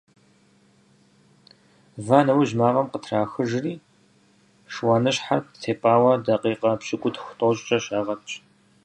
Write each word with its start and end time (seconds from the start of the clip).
Ва 2.05 2.19
нэужь, 2.25 2.53
мафӀэм 2.59 2.87
къытрахыжри, 2.91 3.73
шыуаныщхьэр 4.73 5.41
тепӀауэ 5.61 6.11
дакъикъэ 6.25 6.71
пщыкӏутху-тӏощӏкӏэ 6.79 7.77
щагъэтщ. 7.83 8.31